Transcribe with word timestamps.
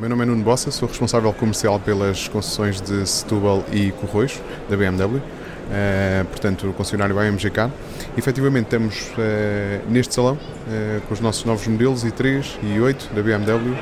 Meu 0.00 0.08
nome 0.08 0.22
é 0.22 0.26
Nuno 0.26 0.42
Bossa, 0.42 0.70
sou 0.70 0.88
responsável 0.88 1.30
comercial 1.34 1.78
pelas 1.78 2.26
concessões 2.26 2.80
de 2.80 3.06
Setúbal 3.06 3.62
e 3.70 3.92
Corroios, 3.92 4.40
da 4.66 4.74
BMW. 4.74 5.18
Uh, 5.18 6.24
portanto, 6.24 6.70
o 6.70 6.72
concessionário 6.72 7.18
AMGK. 7.18 7.70
Efetivamente, 8.16 8.64
estamos 8.64 9.08
uh, 9.10 9.90
neste 9.90 10.14
salão 10.14 10.36
uh, 10.36 11.00
com 11.02 11.12
os 11.12 11.20
nossos 11.20 11.44
novos 11.44 11.66
modelos 11.66 12.02
i3 12.02 12.46
e 12.62 12.78
i8 12.78 13.12
da 13.14 13.22
BMW, 13.22 13.76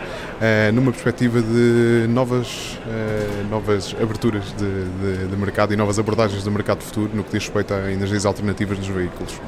numa 0.75 0.91
perspectiva 0.91 1.41
de 1.41 2.09
novas, 2.09 2.77
novas 3.49 3.95
aberturas 4.03 4.43
de, 4.57 5.19
de, 5.25 5.29
de, 5.29 5.37
mercado 5.37 5.73
e 5.73 5.77
novas 5.77 6.01
abordagens 6.01 6.43
do 6.43 6.51
mercado 6.51 6.83
futuro 6.83 7.11
no 7.15 7.23
que 7.23 7.31
diz 7.31 7.45
respeito 7.45 7.73
a 7.73 7.93
energias 7.93 8.27
alternativas 8.27 8.77
dos 8.79 8.89
veículos 8.89 9.41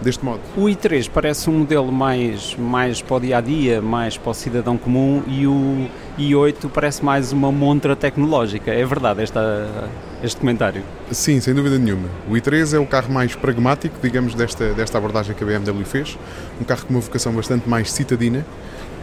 deste 0.00 0.24
modo. 0.24 0.40
O 0.56 0.62
i3 0.62 1.10
parece 1.12 1.48
um 1.48 1.60
modelo 1.60 1.90
mais, 1.92 2.56
mais 2.56 3.00
para 3.00 3.16
o 3.16 3.20
dia 3.20 3.38
a 3.38 3.40
dia, 3.40 3.80
mais 3.80 4.16
para 4.16 4.30
o 4.30 4.34
cidadão 4.34 4.76
comum 4.76 5.22
e 5.26 5.46
o 5.46 5.88
i8 6.18 6.70
parece 6.72 7.04
mais 7.04 7.32
uma 7.32 7.50
montra 7.50 7.96
tecnológica. 7.96 8.70
É 8.70 8.84
verdade 8.84 9.22
esta, 9.22 9.88
este 10.22 10.40
comentário? 10.40 10.82
Sim, 11.10 11.40
sem 11.40 11.54
dúvida 11.54 11.78
nenhuma. 11.78 12.08
O 12.28 12.32
i3 12.32 12.74
é 12.74 12.78
o 12.78 12.86
carro 12.86 13.12
mais 13.12 13.34
pragmático, 13.34 13.96
digamos, 14.02 14.34
desta, 14.34 14.72
desta 14.74 14.98
abordagem 14.98 15.34
que 15.34 15.42
a 15.42 15.46
BMW 15.46 15.84
fez. 15.84 16.16
Um 16.60 16.64
carro 16.64 16.86
com 16.86 16.94
uma 16.94 17.00
vocação 17.00 17.32
bastante 17.32 17.68
mais 17.68 17.90
citadina 17.92 18.44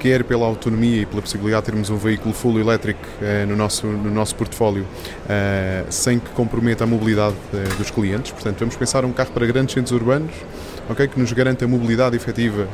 quer 0.01 0.23
pela 0.23 0.47
autonomia 0.47 1.03
e 1.03 1.05
pela 1.05 1.21
possibilidade 1.21 1.63
de 1.63 1.71
termos 1.71 1.91
um 1.91 1.95
veículo 1.95 2.33
full 2.33 2.59
elétrico 2.59 2.99
uh, 3.21 3.47
no, 3.47 3.55
nosso, 3.55 3.85
no 3.85 4.09
nosso 4.09 4.35
portfólio 4.35 4.81
uh, 4.81 5.85
sem 5.91 6.17
que 6.17 6.31
comprometa 6.31 6.85
a 6.85 6.87
mobilidade 6.87 7.35
uh, 7.53 7.77
dos 7.77 7.91
clientes. 7.91 8.31
Portanto, 8.31 8.57
vamos 8.59 8.75
pensar 8.75 9.05
um 9.05 9.13
carro 9.13 9.29
para 9.31 9.45
grandes 9.45 9.75
centros 9.75 9.91
urbanos 9.91 10.31
okay, 10.89 11.07
que 11.07 11.19
nos 11.19 11.31
garante 11.31 11.63
a 11.63 11.67
mobilidade 11.67 12.15
efetiva 12.15 12.67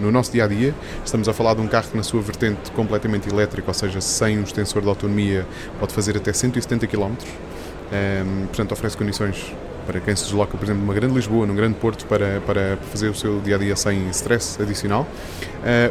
no 0.00 0.12
nosso 0.12 0.30
dia 0.30 0.44
a 0.44 0.46
dia. 0.46 0.74
Estamos 1.04 1.28
a 1.28 1.32
falar 1.32 1.54
de 1.54 1.60
um 1.60 1.66
carro 1.66 1.88
que, 1.90 1.96
na 1.96 2.02
sua 2.02 2.20
vertente 2.20 2.70
completamente 2.72 3.28
elétrica, 3.28 3.51
ou 3.66 3.74
seja, 3.74 4.00
sem 4.00 4.38
um 4.38 4.42
extensor 4.42 4.82
de 4.82 4.88
autonomia, 4.88 5.46
pode 5.78 5.92
fazer 5.92 6.16
até 6.16 6.32
170 6.32 6.86
km. 6.86 7.12
portanto, 8.48 8.72
oferece 8.72 8.96
condições 8.96 9.52
para 9.86 10.00
quem 10.00 10.14
se 10.14 10.24
desloca, 10.24 10.56
por 10.56 10.64
exemplo, 10.64 10.80
de 10.80 10.84
uma 10.84 10.94
grande 10.94 11.14
Lisboa, 11.14 11.46
num 11.46 11.54
grande 11.54 11.74
Porto, 11.74 12.06
para, 12.06 12.40
para 12.46 12.78
fazer 12.90 13.08
o 13.08 13.14
seu 13.14 13.40
dia 13.40 13.56
a 13.56 13.58
dia 13.58 13.76
sem 13.76 14.08
stress 14.10 14.60
adicional. 14.62 15.06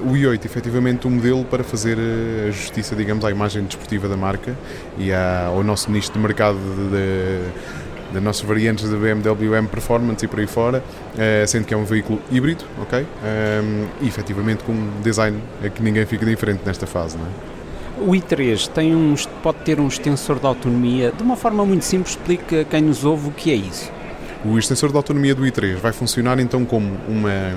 Uh, 0.01 0.09
o 0.09 0.13
i8, 0.13 0.45
efetivamente, 0.45 1.07
um 1.07 1.11
modelo 1.11 1.43
para 1.45 1.63
fazer 1.63 1.97
eh, 1.97 2.47
a 2.47 2.51
justiça, 2.51 2.95
digamos, 2.95 3.23
à 3.23 3.31
imagem 3.31 3.63
desportiva 3.63 4.07
da 4.07 4.17
marca 4.17 4.55
e 4.97 5.11
ao 5.13 5.63
nosso 5.63 5.91
nicho 5.91 6.11
de 6.11 6.19
mercado 6.19 6.57
de, 6.57 7.39
das 8.13 8.21
nossas 8.21 8.41
variantes 8.41 8.89
da 8.89 8.97
BMW 8.97 9.55
M 9.55 9.67
Performance 9.67 10.23
e 10.23 10.27
por 10.27 10.39
aí 10.39 10.47
fora, 10.47 10.83
uh, 11.13 11.47
sendo 11.47 11.65
que 11.65 11.73
é 11.73 11.77
um 11.77 11.85
veículo 11.85 12.21
híbrido, 12.31 12.65
ok? 12.81 13.01
Um, 13.01 13.87
e 14.01 14.07
efetivamente 14.07 14.63
com 14.63 14.71
um 14.71 15.01
design 15.01 15.37
a 15.63 15.69
que 15.69 15.81
ninguém 15.81 16.05
fica 16.05 16.25
diferente 16.25 16.61
nesta 16.65 16.85
fase, 16.85 17.17
não 17.17 17.25
é? 17.25 17.29
O 18.01 18.11
i3 18.13 18.67
tem 18.69 18.95
um, 18.95 19.13
pode 19.43 19.59
ter 19.59 19.79
um 19.79 19.87
extensor 19.87 20.39
de 20.39 20.45
autonomia. 20.45 21.11
De 21.11 21.21
uma 21.21 21.35
forma 21.35 21.63
muito 21.65 21.85
simples, 21.85 22.15
explica 22.15 22.61
a 22.61 22.65
quem 22.65 22.81
nos 22.81 23.05
ouve 23.05 23.27
o 23.27 23.31
que 23.31 23.51
é 23.51 23.55
isso. 23.55 23.91
O 24.43 24.57
extensor 24.57 24.89
de 24.89 24.97
autonomia 24.97 25.35
do 25.35 25.43
i3 25.43 25.75
vai 25.75 25.91
funcionar 25.91 26.39
então 26.39 26.65
como 26.65 26.97
uma, 27.07 27.53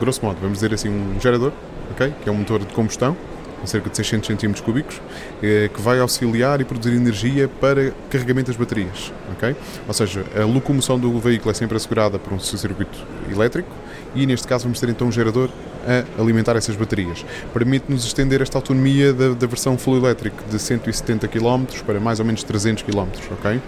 grosso 0.00 0.24
modo, 0.24 0.38
vamos 0.40 0.58
dizer 0.58 0.74
assim, 0.74 0.88
um 0.88 1.20
gerador, 1.20 1.52
ok? 1.92 2.12
Que 2.22 2.28
é 2.28 2.32
um 2.32 2.36
motor 2.36 2.60
de 2.60 2.74
combustão, 2.74 3.14
com 3.14 3.31
cerca 3.66 3.90
de 3.90 3.96
600 3.96 4.28
cm 4.28 4.60
cúbicos, 4.60 5.00
eh, 5.42 5.70
que 5.72 5.80
vai 5.80 5.98
auxiliar 6.00 6.60
e 6.60 6.64
produzir 6.64 6.94
energia 6.94 7.48
para 7.48 7.92
carregamento 8.10 8.48
das 8.48 8.56
baterias, 8.56 9.12
ok? 9.32 9.54
Ou 9.86 9.94
seja, 9.94 10.24
a 10.36 10.44
locomoção 10.44 10.98
do 10.98 11.18
veículo 11.18 11.50
é 11.50 11.54
sempre 11.54 11.76
assegurada 11.76 12.18
por 12.18 12.32
um 12.32 12.38
circuito 12.38 12.98
elétrico 13.30 13.70
e 14.14 14.26
neste 14.26 14.46
caso 14.46 14.64
vamos 14.64 14.78
ter 14.80 14.88
então 14.88 15.08
um 15.08 15.12
gerador 15.12 15.48
a 15.86 16.20
alimentar 16.20 16.56
essas 16.56 16.76
baterias. 16.76 17.24
Permite-nos 17.52 18.04
estender 18.04 18.40
esta 18.40 18.58
autonomia 18.58 19.12
da, 19.12 19.30
da, 19.30 19.46
versão 19.46 19.76
full 19.76 19.96
electric 19.96 20.36
de 20.50 20.58
170 20.58 21.26
km 21.28 21.64
para 21.84 21.98
mais 21.98 22.20
ou 22.20 22.24
menos 22.24 22.42
300 22.42 22.82
km, 22.82 23.08
ok? 23.32 23.60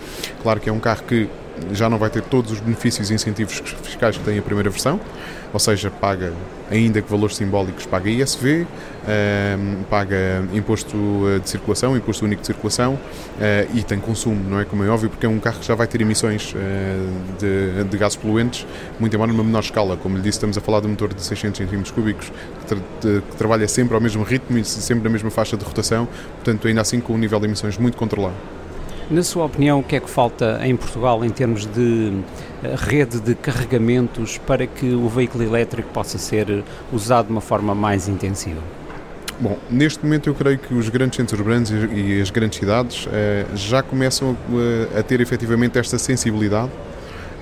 Claro 0.42 0.60
que 0.60 0.68
é 0.68 0.72
um 0.72 0.80
carro 0.80 1.02
que 1.04 1.28
já 1.72 1.89
não 1.89 1.98
vai 1.98 2.11
ter 2.11 2.23
todos 2.23 2.52
os 2.52 2.61
benefícios 2.61 3.11
e 3.11 3.14
incentivos 3.14 3.62
fiscais 3.83 4.17
que 4.17 4.24
tem 4.24 4.39
a 4.39 4.42
primeira 4.42 4.70
versão, 4.70 5.01
ou 5.55 5.61
seja, 5.61 5.89
paga, 5.89 6.33
ainda 6.68 7.01
que 7.01 7.08
valores 7.08 7.36
simbólicos, 7.36 7.86
paga 7.86 8.11
ISV, 8.11 8.67
ehm, 9.06 9.84
paga 9.89 10.45
imposto 10.52 10.96
eh, 11.28 11.39
de 11.39 11.48
circulação, 11.48 11.96
imposto 11.96 12.24
único 12.24 12.40
de 12.40 12.46
circulação 12.48 12.95
uh, 12.95 12.98
e 13.73 13.84
tem 13.84 14.01
consumo, 14.01 14.51
não 14.51 14.58
é? 14.58 14.64
Como 14.64 14.83
é 14.83 14.89
óbvio, 14.89 15.08
porque 15.08 15.27
é 15.27 15.28
um 15.28 15.39
carro 15.39 15.61
que 15.61 15.67
já 15.67 15.77
vai 15.77 15.86
ter 15.86 16.01
emissões 16.01 16.52
uh, 16.52 16.58
de, 17.39 17.84
de, 17.84 17.96
gases 17.96 18.17
poluentes, 18.17 18.67
muito 18.98 19.14
embora 19.14 19.30
numa 19.30 19.45
menor 19.45 19.61
escala. 19.61 19.96
Como 19.96 20.17
lhe 20.17 20.23
disse, 20.23 20.39
estamos 20.39 20.58
a 20.58 20.61
falar 20.61 20.80
de 20.80 20.89
um 20.89 20.90
motor 20.90 21.14
de 21.14 21.23
600 21.23 21.58
cm 21.58 21.83
cúbicos 21.95 22.33
que, 22.61 22.67
tra 22.67 22.78
que 23.01 23.36
trabalha 23.36 23.68
sempre 23.68 23.95
ao 23.95 24.01
mesmo 24.01 24.24
ritmo 24.24 24.58
e 24.58 24.64
sempre 24.64 25.05
na 25.05 25.11
mesma 25.11 25.30
faixa 25.30 25.57
de 25.57 25.64
rotação, 25.64 26.08
portanto, 26.34 26.67
ainda 26.67 26.80
assim 26.80 26.98
com 26.98 27.12
um 27.12 27.18
nível 27.18 27.39
de 27.39 27.46
emissões 27.46 27.78
muito 27.78 27.96
controlado. 27.96 28.34
Na 29.10 29.22
sua 29.22 29.44
opinião, 29.44 29.80
o 29.80 29.82
que 29.82 29.96
é 29.96 30.00
que 30.00 30.08
falta 30.08 30.60
em 30.62 30.74
Portugal 30.74 31.22
em 31.24 31.28
termos 31.28 31.66
de 31.66 32.12
eh, 32.62 32.74
rede 32.74 33.20
de 33.20 33.34
carregamentos 33.34 34.38
para 34.38 34.66
que 34.66 34.94
o 34.94 35.08
veículo 35.08 35.44
elétrico 35.44 35.90
possa 35.90 36.16
ser 36.16 36.64
usado 36.90 37.26
de 37.26 37.32
uma 37.32 37.42
forma 37.42 37.74
mais 37.74 38.08
intensiva? 38.08 38.62
Bom, 39.38 39.58
neste 39.68 40.02
momento 40.02 40.30
eu 40.30 40.34
creio 40.34 40.58
que 40.58 40.72
os 40.72 40.88
grandes 40.88 41.16
centros 41.16 41.38
urbanos 41.38 41.70
e 41.70 42.20
as 42.20 42.30
grandes 42.30 42.58
cidades 42.58 43.06
eh, 43.12 43.44
já 43.54 43.82
começam 43.82 44.34
a, 44.94 45.00
a 45.00 45.02
ter 45.02 45.20
efetivamente 45.20 45.78
esta 45.78 45.98
sensibilidade 45.98 46.70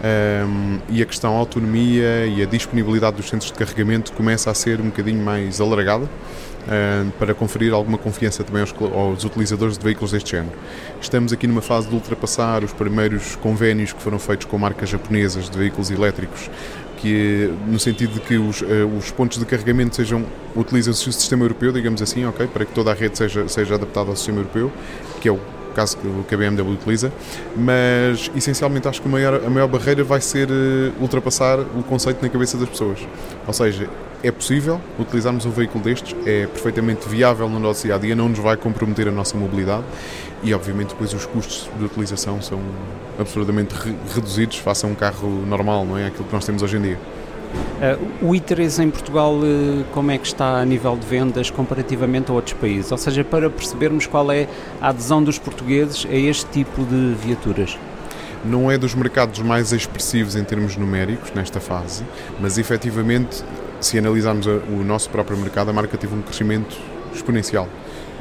um, 0.02 0.78
e 0.88 1.00
a 1.00 1.06
questão 1.06 1.36
autonomia 1.36 2.26
e 2.26 2.42
a 2.42 2.46
disponibilidade 2.46 3.16
dos 3.16 3.28
centros 3.28 3.52
de 3.52 3.56
carregamento 3.56 4.12
começa 4.12 4.50
a 4.50 4.54
ser 4.54 4.80
um 4.80 4.86
bocadinho 4.86 5.22
mais 5.22 5.60
alargada 5.60 6.06
um, 6.06 7.10
para 7.10 7.32
conferir 7.34 7.72
alguma 7.72 7.96
confiança 7.96 8.42
também 8.42 8.62
aos, 8.62 8.74
aos, 8.92 9.24
utilizadores 9.24 9.78
de 9.78 9.84
veículos 9.84 10.10
deste 10.10 10.32
género. 10.32 10.56
Estamos 11.00 11.32
aqui 11.32 11.46
numa 11.46 11.62
fase 11.62 11.88
de 11.88 11.94
ultrapassar 11.94 12.64
os 12.64 12.72
primeiros 12.72 13.36
convénios 13.36 13.92
que 13.92 14.02
foram 14.02 14.18
feitos 14.18 14.46
com 14.46 14.58
marcas 14.58 14.88
japonesas 14.88 15.48
de 15.48 15.56
veículos 15.56 15.90
elétricos 15.90 16.50
que 16.96 17.52
no 17.66 17.80
sentido 17.80 18.14
de 18.14 18.20
que 18.20 18.36
os, 18.36 18.60
uh, 18.62 18.66
os 18.96 19.10
pontos 19.10 19.36
de 19.36 19.44
carregamento 19.44 19.96
sejam 19.96 20.24
utilizam-se 20.54 21.08
o 21.08 21.12
sistema 21.12 21.44
europeu, 21.44 21.72
digamos 21.72 22.00
assim, 22.00 22.24
ok, 22.24 22.46
para 22.46 22.64
que 22.64 22.72
toda 22.72 22.92
a 22.92 22.94
rede 22.94 23.18
seja 23.18 23.48
seja 23.48 23.74
adaptada 23.74 24.10
ao 24.10 24.16
sistema 24.16 24.38
europeu, 24.38 24.70
que 25.20 25.28
é 25.28 25.32
o 25.32 25.40
caso 25.72 25.96
que 26.28 26.34
a 26.34 26.38
BMW 26.38 26.72
utiliza, 26.72 27.12
mas 27.56 28.30
essencialmente 28.36 28.88
acho 28.88 29.00
que 29.00 29.08
a 29.08 29.10
maior, 29.10 29.42
a 29.44 29.50
maior 29.50 29.68
barreira 29.68 30.04
vai 30.04 30.20
ser 30.20 30.48
eh, 30.50 30.92
ultrapassar 31.00 31.58
o 31.60 31.82
conceito 31.82 32.22
na 32.22 32.28
cabeça 32.28 32.56
das 32.56 32.68
pessoas. 32.68 32.98
Ou 33.46 33.52
seja, 33.52 33.88
é 34.22 34.30
possível 34.30 34.80
utilizarmos 34.98 35.44
um 35.44 35.50
veículo 35.50 35.82
destes, 35.82 36.14
é 36.24 36.46
perfeitamente 36.46 37.08
viável 37.08 37.48
no 37.48 37.58
nosso 37.58 37.82
dia 37.84 37.96
a 37.96 37.98
dia, 37.98 38.14
não 38.14 38.28
nos 38.28 38.38
vai 38.38 38.56
comprometer 38.56 39.08
a 39.08 39.10
nossa 39.10 39.36
mobilidade 39.36 39.84
e, 40.42 40.54
obviamente, 40.54 40.90
depois 40.90 41.12
os 41.12 41.26
custos 41.26 41.68
de 41.76 41.84
utilização 41.84 42.40
são 42.40 42.60
absolutamente 43.18 43.74
re 43.74 43.94
reduzidos 44.14 44.58
face 44.58 44.84
a 44.84 44.88
um 44.88 44.94
carro 44.94 45.28
normal, 45.46 45.84
não 45.84 45.98
é? 45.98 46.06
Aquilo 46.06 46.24
que 46.24 46.32
nós 46.32 46.44
temos 46.44 46.62
hoje 46.62 46.76
em 46.76 46.82
dia. 46.82 46.98
Uh, 47.52 48.28
o 48.28 48.32
i3 48.32 48.84
em 48.84 48.90
Portugal, 48.90 49.34
uh, 49.34 49.84
como 49.92 50.10
é 50.10 50.18
que 50.18 50.26
está 50.26 50.60
a 50.60 50.64
nível 50.64 50.96
de 50.96 51.06
vendas 51.06 51.50
comparativamente 51.50 52.30
a 52.30 52.34
outros 52.34 52.54
países? 52.54 52.92
Ou 52.92 52.98
seja, 52.98 53.24
para 53.24 53.50
percebermos 53.50 54.06
qual 54.06 54.30
é 54.30 54.48
a 54.80 54.88
adesão 54.88 55.22
dos 55.22 55.38
portugueses 55.38 56.06
a 56.08 56.14
este 56.14 56.46
tipo 56.46 56.84
de 56.84 57.14
viaturas? 57.14 57.76
Não 58.44 58.70
é 58.70 58.76
dos 58.76 58.94
mercados 58.94 59.40
mais 59.40 59.72
expressivos 59.72 60.34
em 60.36 60.44
termos 60.44 60.76
numéricos 60.76 61.32
nesta 61.32 61.60
fase, 61.60 62.04
mas 62.40 62.58
efetivamente, 62.58 63.44
se 63.80 63.98
analisarmos 63.98 64.46
o 64.46 64.84
nosso 64.84 65.10
próprio 65.10 65.36
mercado, 65.36 65.70
a 65.70 65.72
marca 65.72 65.96
teve 65.96 66.14
um 66.14 66.22
crescimento 66.22 66.76
exponencial. 67.14 67.68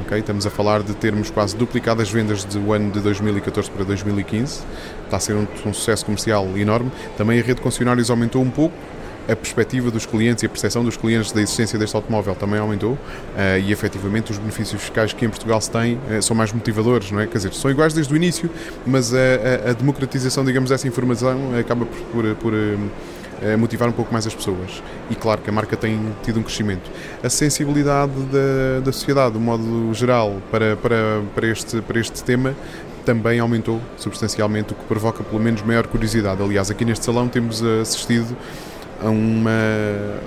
Okay? 0.02 0.18
Estamos 0.18 0.46
a 0.46 0.50
falar 0.50 0.82
de 0.82 0.94
termos 0.94 1.30
quase 1.30 1.56
duplicado 1.56 2.02
as 2.02 2.10
vendas 2.10 2.44
do 2.44 2.72
ano 2.72 2.90
de 2.90 3.00
2014 3.00 3.70
para 3.70 3.84
2015. 3.84 4.62
Está 5.04 5.16
a 5.16 5.20
ser 5.20 5.34
um, 5.34 5.46
um 5.66 5.72
sucesso 5.72 6.04
comercial 6.04 6.46
enorme. 6.56 6.90
Também 7.16 7.38
a 7.38 7.42
rede 7.42 7.54
de 7.54 7.60
concessionários 7.60 8.10
aumentou 8.10 8.42
um 8.42 8.50
pouco, 8.50 8.74
a 9.28 9.36
perspectiva 9.36 9.90
dos 9.90 10.06
clientes 10.06 10.42
e 10.42 10.46
a 10.46 10.48
percepção 10.48 10.84
dos 10.84 10.96
clientes 10.96 11.32
da 11.32 11.40
existência 11.40 11.78
deste 11.78 11.94
automóvel 11.94 12.34
também 12.34 12.58
aumentou 12.58 12.92
uh, 12.92 12.98
e 13.62 13.72
efetivamente 13.72 14.32
os 14.32 14.38
benefícios 14.38 14.80
fiscais 14.80 15.12
que 15.12 15.24
em 15.24 15.28
Portugal 15.28 15.60
se 15.60 15.70
tem 15.70 15.94
uh, 15.94 16.22
são 16.22 16.36
mais 16.36 16.52
motivadores, 16.52 17.10
não 17.10 17.20
é? 17.20 17.26
Quer 17.26 17.38
dizer, 17.38 17.54
são 17.54 17.70
iguais 17.70 17.92
desde 17.92 18.12
o 18.12 18.16
início, 18.16 18.50
mas 18.86 19.14
a, 19.14 19.18
a, 19.18 19.70
a 19.70 19.72
democratização, 19.72 20.44
digamos, 20.44 20.70
dessa 20.70 20.88
informação 20.88 21.56
acaba 21.58 21.86
por, 21.86 21.98
por, 22.06 22.34
por 22.36 22.52
uh, 22.52 23.58
motivar 23.58 23.88
um 23.88 23.92
pouco 23.92 24.12
mais 24.12 24.26
as 24.26 24.34
pessoas. 24.34 24.82
E 25.10 25.14
claro 25.14 25.40
que 25.40 25.50
a 25.50 25.52
marca 25.52 25.76
tem 25.76 26.00
tido 26.22 26.40
um 26.40 26.42
crescimento. 26.42 26.90
A 27.22 27.28
sensibilidade 27.28 28.12
da, 28.12 28.80
da 28.84 28.92
sociedade, 28.92 29.32
do 29.32 29.40
modo 29.40 29.92
geral, 29.94 30.36
para, 30.50 30.76
para, 30.76 31.22
para, 31.34 31.46
este, 31.46 31.80
para 31.80 31.98
este 31.98 32.22
tema 32.22 32.54
também 33.04 33.40
aumentou 33.40 33.80
substancialmente, 33.96 34.72
o 34.72 34.76
que 34.76 34.84
provoca 34.84 35.24
pelo 35.24 35.42
menos 35.42 35.60
maior 35.62 35.86
curiosidade. 35.88 36.40
Aliás, 36.40 36.70
aqui 36.70 36.84
neste 36.84 37.04
salão 37.04 37.28
temos 37.28 37.60
assistido 37.62 38.36
a 39.02 39.10
uma, 39.10 39.50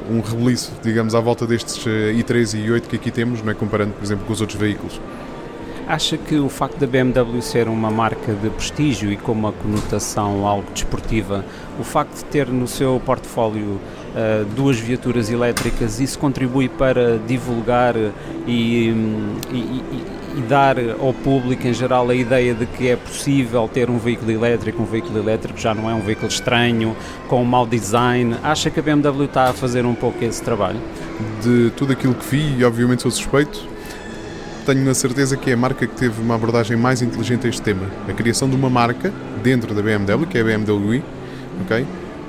um 0.09 0.19
rebuliço, 0.19 0.71
digamos, 0.83 1.15
à 1.15 1.19
volta 1.19 1.47
destes 1.47 1.85
eh, 1.87 2.13
i3 2.13 2.59
e 2.59 2.67
i8 2.67 2.81
que 2.81 2.95
aqui 2.95 3.11
temos, 3.11 3.41
não 3.41 3.51
é? 3.51 3.55
comparando, 3.55 3.93
por 3.93 4.03
exemplo, 4.03 4.25
com 4.25 4.33
os 4.33 4.41
outros 4.41 4.59
veículos. 4.59 4.99
Acha 5.87 6.17
que 6.17 6.35
o 6.37 6.49
facto 6.49 6.79
da 6.79 6.87
BMW 6.87 7.41
ser 7.41 7.67
uma 7.67 7.91
marca 7.91 8.33
de 8.33 8.49
prestígio 8.49 9.11
e 9.11 9.17
com 9.17 9.31
uma 9.31 9.51
conotação 9.51 10.45
algo 10.47 10.65
desportiva, 10.73 11.45
o 11.79 11.83
facto 11.83 12.15
de 12.15 12.25
ter 12.25 12.47
no 12.47 12.67
seu 12.67 12.99
portfólio 13.05 13.79
uh, 14.15 14.45
duas 14.55 14.79
viaturas 14.79 15.29
elétricas, 15.29 15.99
isso 15.99 16.17
contribui 16.17 16.67
para 16.67 17.19
divulgar 17.19 17.95
e, 17.95 18.89
e, 19.51 19.53
e, 19.53 20.05
dar 20.41 20.77
ao 20.99 21.13
público 21.13 21.67
em 21.67 21.73
geral 21.73 22.09
a 22.09 22.15
ideia 22.15 22.53
de 22.53 22.65
que 22.65 22.89
é 22.89 22.95
possível 22.95 23.67
ter 23.67 23.89
um 23.89 23.97
veículo 23.97 24.31
elétrico, 24.31 24.81
um 24.81 24.85
veículo 24.85 25.17
elétrico 25.17 25.59
já 25.59 25.73
não 25.73 25.89
é 25.89 25.93
um 25.93 26.01
veículo 26.01 26.27
estranho, 26.27 26.95
com 27.27 27.41
um 27.41 27.45
mau 27.45 27.65
design. 27.65 28.35
Acha 28.43 28.69
que 28.69 28.79
a 28.79 28.83
BMW 28.83 29.25
está 29.25 29.49
a 29.49 29.53
fazer 29.53 29.85
um 29.85 29.95
pouco 29.95 30.23
esse 30.23 30.41
trabalho? 30.41 30.79
De 31.41 31.71
tudo 31.71 31.93
aquilo 31.93 32.13
que 32.13 32.25
vi, 32.25 32.57
e 32.57 32.63
obviamente 32.63 33.01
sou 33.01 33.11
suspeito, 33.11 33.67
tenho 34.65 34.89
a 34.89 34.93
certeza 34.93 35.37
que 35.37 35.51
é 35.51 35.53
a 35.53 35.57
marca 35.57 35.85
que 35.85 35.95
teve 35.95 36.21
uma 36.21 36.35
abordagem 36.35 36.75
mais 36.75 37.01
inteligente 37.01 37.45
a 37.45 37.49
este 37.49 37.61
tema. 37.61 37.87
A 38.07 38.13
criação 38.13 38.49
de 38.49 38.55
uma 38.55 38.69
marca 38.69 39.13
dentro 39.43 39.73
da 39.73 39.81
BMW, 39.81 40.25
que 40.25 40.37
é 40.37 40.41
a 40.41 40.43
BMW 40.43 40.95
i, 40.95 41.03
ok? 41.61 41.85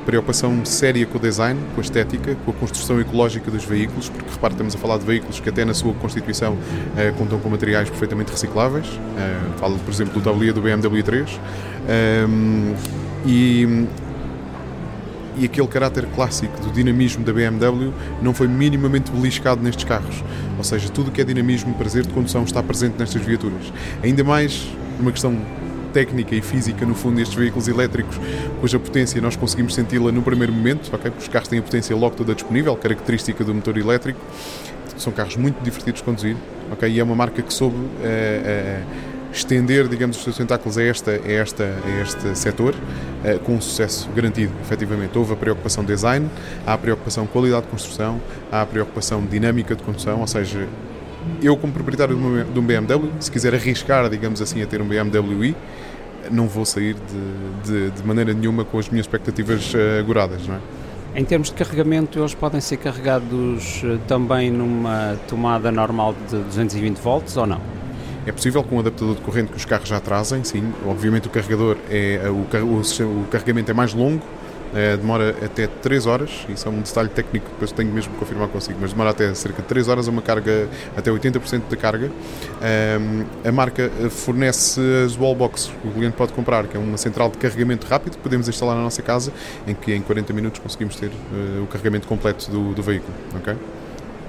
Preocupação 0.06 0.64
séria 0.64 1.04
com 1.04 1.18
o 1.18 1.20
design, 1.20 1.60
com 1.74 1.80
a 1.80 1.84
estética, 1.84 2.36
com 2.44 2.52
a 2.52 2.54
construção 2.54 3.00
ecológica 3.00 3.50
dos 3.50 3.64
veículos, 3.64 4.08
porque 4.08 4.30
repare, 4.30 4.54
estamos 4.54 4.74
a 4.76 4.78
falar 4.78 4.98
de 4.98 5.04
veículos 5.04 5.40
que 5.40 5.48
até 5.48 5.64
na 5.64 5.74
sua 5.74 5.92
constituição 5.94 6.56
eh, 6.96 7.12
contam 7.18 7.40
com 7.40 7.50
materiais 7.50 7.90
perfeitamente 7.90 8.30
recicláveis. 8.30 8.86
Eh, 9.18 9.40
falo, 9.58 9.76
por 9.80 9.92
exemplo, 9.92 10.14
do 10.14 10.20
tabuleiro 10.20 10.54
do 10.54 10.62
BMW 10.62 11.02
3. 11.02 11.40
Um, 12.28 12.74
e, 13.26 13.86
e 15.36 15.44
aquele 15.44 15.66
caráter 15.66 16.06
clássico 16.14 16.58
do 16.60 16.70
dinamismo 16.70 17.24
da 17.24 17.32
BMW 17.32 17.92
não 18.22 18.32
foi 18.32 18.46
minimamente 18.46 19.10
beliscado 19.10 19.60
nestes 19.60 19.84
carros. 19.84 20.22
Ou 20.56 20.64
seja, 20.64 20.88
tudo 20.88 21.08
o 21.08 21.10
que 21.10 21.20
é 21.20 21.24
dinamismo, 21.24 21.74
prazer 21.74 22.06
de 22.06 22.12
condução 22.12 22.44
está 22.44 22.62
presente 22.62 22.94
nestas 22.96 23.22
viaturas. 23.22 23.72
Ainda 24.02 24.22
mais 24.22 24.68
uma 25.00 25.10
questão 25.10 25.36
técnica 25.96 26.34
e 26.34 26.42
física, 26.42 26.84
no 26.84 26.94
fundo, 26.94 27.16
destes 27.16 27.34
veículos 27.34 27.68
elétricos, 27.68 28.20
cuja 28.60 28.78
potência 28.78 29.18
nós 29.18 29.34
conseguimos 29.34 29.74
senti-la 29.74 30.12
no 30.12 30.20
primeiro 30.20 30.52
momento, 30.52 30.94
okay? 30.94 31.10
porque 31.10 31.22
os 31.22 31.28
carros 31.28 31.48
têm 31.48 31.58
a 31.58 31.62
potência 31.62 31.96
logo 31.96 32.14
toda 32.14 32.34
disponível, 32.34 32.76
característica 32.76 33.42
do 33.42 33.54
motor 33.54 33.78
elétrico. 33.78 34.20
São 34.98 35.10
carros 35.10 35.36
muito 35.36 35.58
divertidos 35.62 36.00
de 36.00 36.04
conduzir, 36.04 36.36
okay? 36.70 36.90
e 36.90 37.00
é 37.00 37.02
uma 37.02 37.14
marca 37.14 37.40
que 37.40 37.52
soube. 37.52 37.76
Uh, 37.76 37.80
uh, 37.80 39.16
estender, 39.32 39.86
digamos, 39.86 40.16
os 40.16 40.24
seus 40.24 40.36
tentáculos 40.36 40.78
a, 40.78 40.82
esta, 40.82 41.10
a, 41.10 41.30
esta, 41.30 41.64
a 41.64 42.00
este 42.00 42.38
setor 42.38 42.74
uh, 42.74 43.38
com 43.40 43.56
um 43.56 43.60
sucesso 43.60 44.08
garantido, 44.14 44.52
efetivamente. 44.62 45.16
Houve 45.16 45.34
a 45.34 45.36
preocupação 45.36 45.84
design, 45.84 46.30
há 46.66 46.72
a 46.72 46.78
preocupação 46.78 47.26
qualidade 47.26 47.66
de 47.66 47.68
construção, 47.68 48.20
há 48.50 48.62
a 48.62 48.66
preocupação 48.66 49.24
dinâmica 49.26 49.74
de 49.74 49.82
condução, 49.82 50.20
ou 50.20 50.26
seja, 50.26 50.66
eu 51.42 51.56
como 51.56 51.72
proprietário 51.72 52.16
de 52.16 52.58
um 52.58 52.64
BMW, 52.64 53.10
se 53.20 53.30
quiser 53.30 53.54
arriscar, 53.54 54.08
digamos 54.08 54.40
assim, 54.40 54.62
a 54.62 54.66
ter 54.66 54.80
um 54.80 54.86
BMW 54.86 55.44
i, 55.44 55.56
não 56.30 56.48
vou 56.48 56.64
sair 56.64 56.94
de, 56.94 57.70
de, 57.70 57.90
de 57.90 58.06
maneira 58.06 58.32
nenhuma 58.32 58.64
com 58.64 58.78
as 58.78 58.88
minhas 58.88 59.06
expectativas 59.06 59.72
uh, 59.74 60.00
agoradas, 60.00 60.46
não 60.46 60.56
é? 60.56 60.58
Em 61.14 61.24
termos 61.24 61.48
de 61.48 61.54
carregamento, 61.54 62.18
eles 62.18 62.34
podem 62.34 62.60
ser 62.60 62.76
carregados 62.76 63.82
uh, 63.82 63.98
também 64.06 64.50
numa 64.50 65.16
tomada 65.28 65.70
normal 65.70 66.14
de 66.28 66.36
220 66.36 66.98
volts 66.98 67.36
ou 67.36 67.46
não? 67.46 67.60
É 68.26 68.32
possível 68.32 68.62
com 68.64 68.76
o 68.76 68.80
adaptador 68.80 69.14
de 69.14 69.20
corrente 69.20 69.52
que 69.52 69.56
os 69.56 69.64
carros 69.64 69.88
já 69.88 70.00
trazem, 70.00 70.42
sim. 70.42 70.72
Obviamente 70.84 71.28
o 71.28 71.30
carregador 71.30 71.76
é 71.88 72.20
o, 72.28 72.44
o, 72.64 73.22
o 73.22 73.24
carregamento 73.30 73.70
é 73.70 73.74
mais 73.74 73.94
longo, 73.94 74.22
é, 74.74 74.96
demora 74.96 75.34
até 75.44 75.66
3 75.66 76.06
horas, 76.06 76.30
isso 76.48 76.66
é 76.68 76.70
um 76.70 76.80
detalhe 76.80 77.08
técnico 77.08 77.46
que 77.46 77.52
depois 77.52 77.72
tenho 77.72 77.92
mesmo 77.92 78.12
que 78.12 78.18
confirmar 78.18 78.48
consigo, 78.48 78.78
mas 78.80 78.92
demora 78.92 79.10
até 79.10 79.32
cerca 79.34 79.62
de 79.62 79.68
3 79.68 79.88
horas 79.88 80.06
uma 80.06 80.22
carga, 80.22 80.68
até 80.96 81.10
80% 81.10 81.62
da 81.68 81.76
carga. 81.76 82.10
a 83.44 83.52
marca 83.52 83.90
fornece 84.10 84.80
as 85.04 85.16
wallbox 85.16 85.70
que 85.82 85.88
o 85.88 85.92
cliente 85.92 86.16
pode 86.16 86.32
comprar, 86.32 86.66
que 86.66 86.76
é 86.76 86.80
uma 86.80 86.96
central 86.96 87.30
de 87.30 87.38
carregamento 87.38 87.86
rápido 87.86 88.16
que 88.16 88.22
podemos 88.22 88.48
instalar 88.48 88.76
na 88.76 88.82
nossa 88.82 89.02
casa, 89.02 89.32
em 89.66 89.74
que 89.74 89.94
em 89.94 90.00
40 90.00 90.32
minutos 90.32 90.60
conseguimos 90.60 90.96
ter 90.96 91.08
uh, 91.08 91.62
o 91.62 91.66
carregamento 91.66 92.06
completo 92.06 92.50
do, 92.50 92.74
do 92.74 92.82
veículo. 92.82 93.12
Okay? 93.36 93.56